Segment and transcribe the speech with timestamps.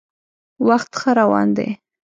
[0.67, 1.69] وخت ښه روان دی.